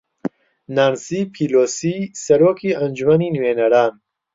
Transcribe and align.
نانسی 0.75 1.19
پیلۆسی 1.33 1.95
سەرۆکی 2.23 2.77
ئەنجومەنی 2.79 3.33
نوێنەران 3.35 3.93